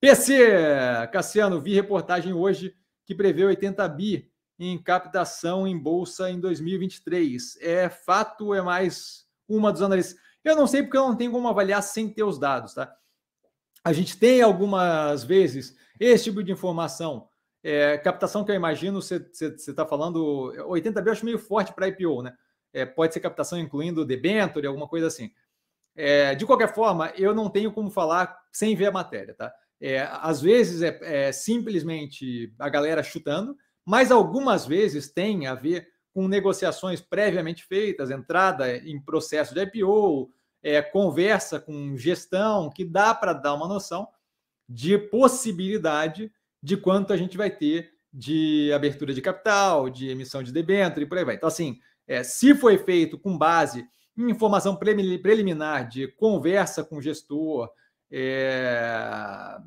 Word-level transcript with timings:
PC, 0.00 0.48
Cassiano, 1.12 1.60
vi 1.60 1.74
reportagem 1.74 2.32
hoje 2.32 2.74
que 3.04 3.14
prevê 3.14 3.44
80 3.44 3.86
bi 3.88 4.32
em 4.58 4.82
captação 4.82 5.66
em 5.66 5.78
bolsa 5.78 6.30
em 6.30 6.40
2023. 6.40 7.58
É 7.60 7.90
fato 7.90 8.54
é 8.54 8.62
mais 8.62 9.26
uma 9.46 9.70
dos 9.70 9.82
analistas? 9.82 10.18
Eu 10.42 10.56
não 10.56 10.66
sei 10.66 10.82
porque 10.82 10.96
eu 10.96 11.06
não 11.06 11.14
tenho 11.14 11.30
como 11.30 11.46
avaliar 11.48 11.82
sem 11.82 12.08
ter 12.08 12.22
os 12.22 12.38
dados, 12.38 12.72
tá? 12.72 12.90
A 13.84 13.92
gente 13.92 14.16
tem 14.16 14.40
algumas 14.40 15.22
vezes 15.22 15.76
esse 15.98 16.24
tipo 16.24 16.42
de 16.42 16.50
informação. 16.50 17.28
É, 17.62 17.98
captação 17.98 18.42
que 18.42 18.50
eu 18.50 18.56
imagino, 18.56 19.02
você 19.02 19.16
está 19.38 19.84
falando 19.84 20.50
80 20.66 21.02
bi, 21.02 21.08
eu 21.08 21.12
acho 21.12 21.24
meio 21.26 21.38
forte 21.38 21.74
para 21.74 21.88
IPO, 21.88 22.22
né? 22.22 22.34
É, 22.72 22.86
pode 22.86 23.12
ser 23.12 23.20
captação 23.20 23.58
incluindo 23.58 24.04
debenture, 24.04 24.66
alguma 24.66 24.88
coisa 24.88 25.08
assim. 25.08 25.30
É, 25.94 26.34
de 26.34 26.46
qualquer 26.46 26.72
forma, 26.74 27.12
eu 27.16 27.34
não 27.34 27.50
tenho 27.50 27.70
como 27.70 27.90
falar 27.90 28.38
sem 28.50 28.74
ver 28.74 28.86
a 28.86 28.92
matéria, 28.92 29.34
tá? 29.34 29.52
É, 29.80 30.06
às 30.12 30.40
vezes 30.40 30.82
é, 30.82 30.98
é, 31.02 31.32
simplesmente 31.32 32.52
a 32.58 32.68
galera 32.68 33.02
chutando, 33.02 33.56
mas 33.84 34.10
algumas 34.10 34.66
vezes 34.66 35.10
tem 35.10 35.46
a 35.46 35.54
ver 35.54 35.88
com 36.12 36.28
negociações 36.28 37.00
previamente 37.00 37.64
feitas, 37.64 38.10
entrada 38.10 38.76
em 38.76 39.00
processo 39.00 39.54
de 39.54 39.62
IPO, 39.62 40.30
é, 40.62 40.82
conversa 40.82 41.58
com 41.58 41.96
gestão, 41.96 42.68
que 42.68 42.84
dá 42.84 43.14
para 43.14 43.32
dar 43.32 43.54
uma 43.54 43.68
noção 43.68 44.06
de 44.68 44.98
possibilidade 44.98 46.30
de 46.62 46.76
quanto 46.76 47.12
a 47.12 47.16
gente 47.16 47.36
vai 47.36 47.50
ter 47.50 47.90
de 48.12 48.72
abertura 48.72 49.14
de 49.14 49.22
capital, 49.22 49.88
de 49.88 50.08
emissão 50.08 50.42
de 50.42 50.52
debênture 50.52 51.04
e 51.04 51.08
por 51.08 51.16
aí 51.16 51.24
vai. 51.24 51.36
Então, 51.36 51.48
assim, 51.48 51.78
é, 52.06 52.22
se 52.22 52.54
foi 52.54 52.76
feito 52.76 53.18
com 53.18 53.38
base 53.38 53.86
em 54.16 54.30
informação 54.30 54.76
preliminar 54.76 55.88
de 55.88 56.08
conversa 56.08 56.84
com 56.84 56.96
o 56.96 57.02
gestor, 57.02 57.70
é, 58.10 59.58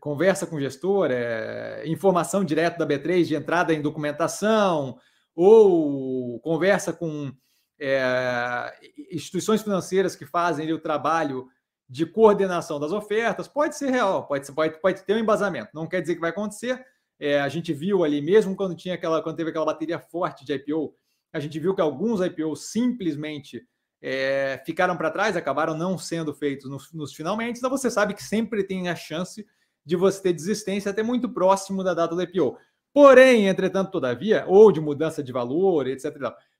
conversa 0.00 0.46
com 0.46 0.56
o 0.56 0.60
gestor, 0.60 1.08
é, 1.10 1.82
informação 1.86 2.44
direta 2.44 2.78
da 2.78 2.86
B3 2.86 3.24
de 3.24 3.34
entrada 3.34 3.72
em 3.72 3.82
documentação, 3.82 4.98
ou 5.34 6.40
conversa 6.40 6.92
com 6.92 7.32
é, 7.80 8.72
instituições 9.10 9.62
financeiras 9.62 10.16
que 10.16 10.26
fazem 10.26 10.72
o 10.72 10.80
trabalho 10.80 11.48
de 11.88 12.06
coordenação 12.06 12.80
das 12.80 12.92
ofertas, 12.92 13.46
pode 13.46 13.76
ser 13.76 13.90
real, 13.90 14.26
pode, 14.26 14.50
pode, 14.52 14.80
pode 14.80 15.02
ter 15.02 15.14
um 15.14 15.18
embasamento. 15.18 15.70
Não 15.74 15.86
quer 15.86 16.00
dizer 16.00 16.14
que 16.14 16.20
vai 16.20 16.30
acontecer, 16.30 16.84
é, 17.20 17.40
a 17.40 17.48
gente 17.48 17.72
viu 17.72 18.02
ali, 18.02 18.20
mesmo 18.20 18.56
quando 18.56 18.74
tinha 18.74 18.94
aquela, 18.94 19.22
quando 19.22 19.36
teve 19.36 19.50
aquela 19.50 19.66
bateria 19.66 19.98
forte 19.98 20.44
de 20.44 20.52
IPO, 20.54 20.94
a 21.32 21.40
gente 21.40 21.58
viu 21.58 21.74
que 21.74 21.80
alguns 21.80 22.20
IPOs 22.20 22.70
simplesmente 22.70 23.62
é, 24.06 24.62
ficaram 24.66 24.98
para 24.98 25.10
trás, 25.10 25.34
acabaram 25.34 25.74
não 25.74 25.96
sendo 25.96 26.34
feitos 26.34 26.68
nos, 26.68 26.92
nos 26.92 27.14
finalmente. 27.14 27.56
Então 27.56 27.70
você 27.70 27.90
sabe 27.90 28.12
que 28.12 28.22
sempre 28.22 28.62
tem 28.62 28.90
a 28.90 28.94
chance 28.94 29.46
de 29.82 29.96
você 29.96 30.20
ter 30.20 30.34
desistência 30.34 30.90
até 30.90 31.02
muito 31.02 31.26
próximo 31.26 31.82
da 31.82 31.94
data 31.94 32.14
do 32.14 32.20
IPO. 32.20 32.58
Porém, 32.92 33.48
entretanto, 33.48 33.90
todavia, 33.90 34.44
ou 34.46 34.70
de 34.70 34.78
mudança 34.78 35.22
de 35.22 35.32
valor, 35.32 35.86
etc. 35.86 36.14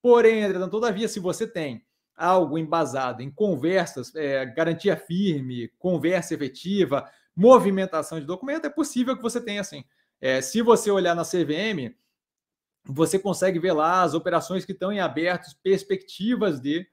Porém, 0.00 0.40
entretanto, 0.40 0.70
todavia, 0.70 1.06
se 1.08 1.20
você 1.20 1.46
tem 1.46 1.84
algo 2.16 2.56
embasado 2.56 3.22
em 3.22 3.30
conversas, 3.30 4.14
é, 4.14 4.46
garantia 4.46 4.96
firme, 4.96 5.70
conversa 5.78 6.32
efetiva, 6.32 7.06
movimentação 7.36 8.18
de 8.18 8.24
documento, 8.24 8.64
é 8.64 8.70
possível 8.70 9.14
que 9.14 9.22
você 9.22 9.42
tenha 9.42 9.60
assim. 9.60 9.84
É, 10.22 10.40
se 10.40 10.62
você 10.62 10.90
olhar 10.90 11.14
na 11.14 11.22
CVM, 11.22 11.94
você 12.82 13.18
consegue 13.18 13.58
ver 13.58 13.72
lá 13.72 14.02
as 14.02 14.14
operações 14.14 14.64
que 14.64 14.72
estão 14.72 14.90
em 14.90 15.00
abertos, 15.00 15.52
perspectivas 15.52 16.58
de 16.58 16.88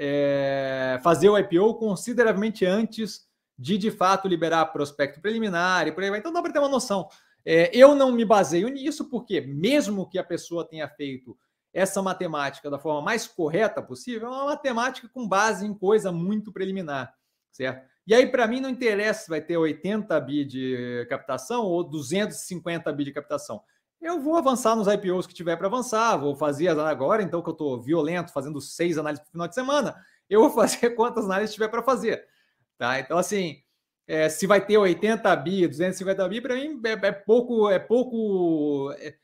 é, 0.00 1.00
fazer 1.02 1.28
o 1.28 1.36
IPO 1.36 1.74
consideravelmente 1.74 2.64
antes 2.64 3.26
de 3.58 3.76
de 3.76 3.90
fato 3.90 4.28
liberar 4.28 4.66
prospecto 4.66 5.20
preliminar 5.20 5.88
e 5.88 5.92
por 5.92 6.04
aí 6.04 6.10
vai. 6.10 6.20
Então 6.20 6.32
dá 6.32 6.40
para 6.40 6.52
ter 6.52 6.60
uma 6.60 6.68
noção. 6.68 7.08
É, 7.44 7.70
eu 7.76 7.94
não 7.94 8.12
me 8.12 8.24
baseio 8.24 8.68
nisso, 8.68 9.08
porque 9.10 9.40
mesmo 9.40 10.08
que 10.08 10.18
a 10.18 10.24
pessoa 10.24 10.64
tenha 10.64 10.88
feito 10.88 11.36
essa 11.72 12.00
matemática 12.00 12.70
da 12.70 12.78
forma 12.78 13.02
mais 13.02 13.26
correta 13.26 13.82
possível, 13.82 14.28
é 14.28 14.30
uma 14.30 14.44
matemática 14.46 15.08
com 15.08 15.26
base 15.26 15.66
em 15.66 15.74
coisa 15.74 16.12
muito 16.12 16.52
preliminar, 16.52 17.12
certo? 17.50 17.86
E 18.06 18.14
aí, 18.14 18.26
para 18.26 18.46
mim, 18.46 18.60
não 18.60 18.70
interessa 18.70 19.24
se 19.24 19.28
vai 19.28 19.40
ter 19.40 19.56
80 19.56 20.18
bi 20.20 20.44
de 20.44 21.06
captação 21.10 21.64
ou 21.64 21.84
250 21.84 22.90
bi 22.92 23.04
de 23.04 23.12
captação. 23.12 23.62
Eu 24.00 24.20
vou 24.20 24.36
avançar 24.36 24.76
nos 24.76 24.86
IPOs 24.86 25.26
que 25.26 25.34
tiver 25.34 25.56
para 25.56 25.66
avançar, 25.66 26.16
vou 26.16 26.36
fazer 26.36 26.68
agora, 26.68 27.22
então 27.22 27.42
que 27.42 27.48
eu 27.48 27.52
estou 27.52 27.80
violento, 27.80 28.32
fazendo 28.32 28.60
seis 28.60 28.96
análises 28.96 29.24
no 29.26 29.32
final 29.32 29.48
de 29.48 29.54
semana, 29.54 29.96
eu 30.30 30.40
vou 30.40 30.50
fazer 30.50 30.90
quantas 30.90 31.24
análises 31.24 31.54
tiver 31.54 31.68
para 31.68 31.82
fazer. 31.82 32.24
Tá? 32.76 33.00
Então, 33.00 33.18
assim, 33.18 33.62
é, 34.06 34.28
se 34.28 34.46
vai 34.46 34.64
ter 34.64 34.78
80 34.78 35.34
bi, 35.36 35.66
250 35.66 36.28
bi, 36.28 36.40
para 36.40 36.54
mim 36.54 36.80
é, 36.84 37.06
é, 37.08 37.12
pouco, 37.12 37.68
é 37.68 37.78
pouco. 37.78 38.92
É, 38.98 39.16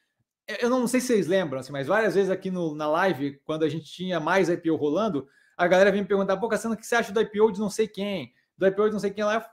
eu 0.60 0.68
não 0.68 0.86
sei 0.86 1.00
se 1.00 1.06
vocês 1.08 1.26
lembram, 1.26 1.60
assim, 1.60 1.72
mas 1.72 1.86
várias 1.86 2.14
vezes 2.14 2.30
aqui 2.30 2.50
no, 2.50 2.74
na 2.74 2.88
live, 2.88 3.40
quando 3.44 3.64
a 3.64 3.68
gente 3.68 3.86
tinha 3.86 4.18
mais 4.18 4.48
IPO 4.48 4.74
rolando, 4.76 5.26
a 5.56 5.66
galera 5.66 5.92
vem 5.92 6.02
me 6.02 6.08
perguntar, 6.08 6.36
pô, 6.36 6.48
Cassiano, 6.48 6.74
o 6.74 6.78
que 6.78 6.86
você 6.86 6.96
acha 6.96 7.12
do 7.12 7.20
IPO 7.20 7.52
de 7.52 7.60
não 7.60 7.70
sei 7.70 7.86
quem? 7.86 8.34
do 8.56 8.66
IPO 8.66 8.86
de 8.86 8.92
não 8.92 9.00
sei 9.00 9.10
quem 9.10 9.24
lá, 9.24 9.44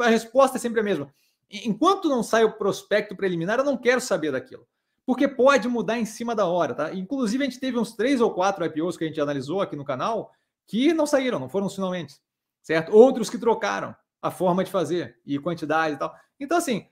a 0.00 0.08
resposta 0.08 0.56
é 0.56 0.60
sempre 0.60 0.80
a 0.80 0.82
mesma. 0.82 1.12
Enquanto 1.50 2.08
não 2.08 2.22
sai 2.22 2.44
o 2.44 2.52
prospecto 2.52 3.16
preliminar, 3.16 3.58
eu 3.58 3.64
não 3.64 3.76
quero 3.76 4.00
saber 4.00 4.32
daquilo. 4.32 4.66
Porque 5.04 5.28
pode 5.28 5.68
mudar 5.68 5.98
em 5.98 6.04
cima 6.04 6.34
da 6.34 6.46
hora, 6.46 6.74
tá? 6.74 6.92
Inclusive, 6.92 7.44
a 7.44 7.46
gente 7.46 7.60
teve 7.60 7.78
uns 7.78 7.94
três 7.94 8.20
ou 8.20 8.34
quatro 8.34 8.64
IPOs 8.64 8.96
que 8.96 9.04
a 9.04 9.06
gente 9.06 9.20
analisou 9.20 9.60
aqui 9.60 9.76
no 9.76 9.84
canal 9.84 10.32
que 10.66 10.92
não 10.92 11.06
saíram, 11.06 11.38
não 11.38 11.48
foram 11.48 11.68
finalmente, 11.68 12.16
certo? 12.60 12.92
Outros 12.92 13.30
que 13.30 13.38
trocaram 13.38 13.94
a 14.20 14.30
forma 14.32 14.64
de 14.64 14.70
fazer 14.70 15.20
e 15.24 15.38
quantidade 15.38 15.94
e 15.94 15.98
tal. 15.98 16.12
Então, 16.40 16.58
assim, 16.58 16.88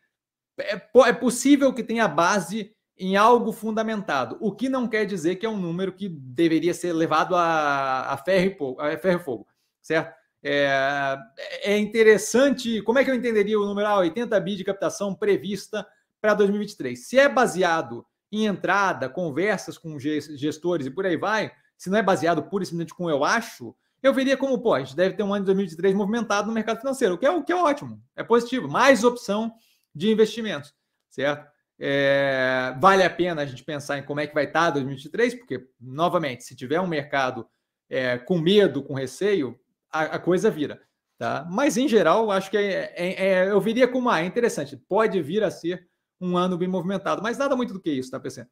é, 0.59 0.81
é 1.07 1.13
possível 1.13 1.73
que 1.73 1.83
tenha 1.83 2.07
base 2.07 2.73
em 2.97 3.17
algo 3.17 3.51
fundamentado, 3.51 4.37
o 4.41 4.53
que 4.53 4.69
não 4.69 4.87
quer 4.87 5.05
dizer 5.05 5.35
que 5.35 5.45
é 5.45 5.49
um 5.49 5.57
número 5.57 5.93
que 5.93 6.09
deveria 6.09 6.73
ser 6.73 6.93
levado 6.93 7.35
a, 7.35 8.13
a 8.13 8.17
ferro 8.17 8.47
e 8.47 8.55
fogo, 8.57 8.81
a 8.81 8.97
ferro 8.97 9.21
e 9.21 9.25
fogo 9.25 9.47
certo? 9.85 10.17
É, 10.47 11.17
é, 11.63 11.79
interessante. 11.79 12.83
Como 12.83 12.99
é 12.99 13.05
que 13.05 13.11
eu 13.11 13.15
entenderia 13.15 13.59
o 13.59 13.65
número 13.65 13.89
ah, 13.89 13.99
80 14.01 14.39
bi 14.41 14.57
de 14.57 14.65
captação 14.65 15.15
prevista 15.15 15.87
para 16.21 16.35
2023? 16.35 17.09
Se 17.09 17.19
é 17.19 17.27
baseado 17.27 18.05
em 18.31 18.45
entrada, 18.45 19.09
conversas 19.09 19.79
com 19.79 19.99
gestores 19.99 20.87
e 20.87 20.91
por 20.91 21.07
aí 21.07 21.17
vai, 21.17 21.51
se 21.79 21.89
não 21.89 21.97
é 21.97 22.03
baseado 22.03 22.43
pura 22.43 22.63
e 22.63 22.67
simplesmente 22.67 22.95
com 22.95 23.09
eu 23.09 23.25
acho, 23.25 23.75
eu 24.03 24.13
veria 24.13 24.37
como, 24.37 24.61
pô, 24.61 24.75
a 24.75 24.81
gente 24.81 24.95
deve 24.95 25.15
ter 25.15 25.23
um 25.23 25.33
ano 25.33 25.45
de 25.45 25.47
2023 25.47 25.95
movimentado 25.95 26.49
no 26.49 26.53
mercado 26.53 26.79
financeiro, 26.79 27.15
o 27.15 27.19
que 27.19 27.25
é, 27.25 27.31
o 27.31 27.43
que 27.43 27.53
é 27.53 27.57
ótimo, 27.57 28.03
é 28.15 28.23
positivo, 28.23 28.69
mais 28.69 29.03
opção 29.03 29.55
de 29.95 30.11
investimentos, 30.11 30.75
certo? 31.09 31.49
É, 31.79 32.77
vale 32.79 33.03
a 33.03 33.09
pena 33.09 33.43
a 33.43 33.47
gente 33.47 33.65
pensar 33.65 33.99
em 33.99 34.03
como 34.03 34.21
é 34.21 34.27
que 34.27 34.35
vai 34.35 34.45
estar 34.45 34.71
2023, 34.71 35.37
porque, 35.37 35.67
novamente, 35.81 36.45
se 36.45 36.55
tiver 36.55 36.81
um 36.81 36.87
mercado 36.87 37.49
é, 37.89 38.19
com 38.19 38.39
medo, 38.39 38.83
com 38.83 38.95
receio, 38.95 39.59
a, 39.95 40.17
a 40.17 40.19
coisa 40.19 40.51
vira. 40.51 40.83
Tá? 41.17 41.47
Mas, 41.49 41.77
em 41.77 41.87
geral, 41.87 42.31
acho 42.31 42.51
que 42.51 42.57
é, 42.57 42.93
é, 42.97 43.27
é, 43.27 43.51
eu 43.51 43.61
viria 43.61 43.87
como 43.87 44.11
ah, 44.11 44.21
é 44.21 44.27
interessante. 44.27 44.77
Pode 44.89 45.23
vir 45.23 45.45
a 45.45 45.51
ser 45.51 45.89
um 46.21 46.37
ano 46.37 46.59
bem 46.59 46.69
movimentado, 46.69 47.23
mas 47.23 47.39
nada 47.39 47.55
muito 47.55 47.73
do 47.73 47.81
que 47.81 47.91
isso, 47.91 48.11
tá, 48.11 48.19
PC? 48.19 48.47